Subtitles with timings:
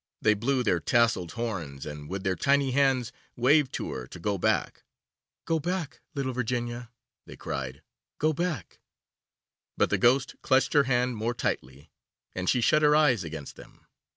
[0.19, 4.39] They blew their tasselled horns and with their tiny hands waved to her to go
[4.39, 4.81] back.
[5.45, 6.01] 'Go back!
[6.15, 6.89] little Virginia,'
[7.27, 7.83] they cried,
[8.17, 8.79] 'go back!'
[9.77, 11.91] but the Ghost clutched her hand more tightly,
[12.33, 13.85] and she shut her eyes against them.